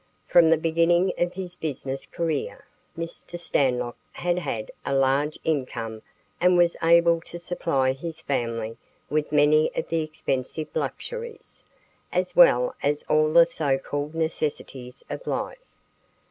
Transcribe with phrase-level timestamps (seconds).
[0.25, 2.65] From the beginning of his business career,
[2.97, 3.37] Mr.
[3.39, 6.01] Stanlock had had a large income
[6.39, 8.77] and was able to supply his family
[9.11, 11.61] with many of the expensive luxuries,
[12.11, 15.59] as well as all the so called necessities of life.